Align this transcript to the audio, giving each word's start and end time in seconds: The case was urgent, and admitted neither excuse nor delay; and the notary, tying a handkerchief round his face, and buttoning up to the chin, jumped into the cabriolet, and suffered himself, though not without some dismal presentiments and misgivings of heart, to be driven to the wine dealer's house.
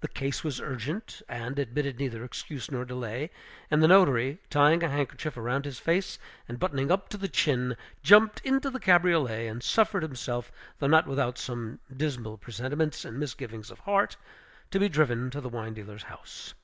The 0.00 0.08
case 0.08 0.42
was 0.42 0.62
urgent, 0.62 1.20
and 1.28 1.58
admitted 1.58 1.98
neither 1.98 2.24
excuse 2.24 2.70
nor 2.70 2.86
delay; 2.86 3.28
and 3.70 3.82
the 3.82 3.86
notary, 3.88 4.38
tying 4.48 4.82
a 4.82 4.88
handkerchief 4.88 5.36
round 5.36 5.66
his 5.66 5.78
face, 5.78 6.18
and 6.48 6.58
buttoning 6.58 6.90
up 6.90 7.10
to 7.10 7.18
the 7.18 7.28
chin, 7.28 7.76
jumped 8.02 8.40
into 8.46 8.70
the 8.70 8.80
cabriolet, 8.80 9.46
and 9.46 9.62
suffered 9.62 10.02
himself, 10.04 10.50
though 10.78 10.86
not 10.86 11.06
without 11.06 11.36
some 11.36 11.80
dismal 11.94 12.38
presentiments 12.38 13.04
and 13.04 13.18
misgivings 13.20 13.70
of 13.70 13.80
heart, 13.80 14.16
to 14.70 14.78
be 14.80 14.88
driven 14.88 15.28
to 15.32 15.38
the 15.42 15.50
wine 15.50 15.74
dealer's 15.74 16.04
house. 16.04 16.54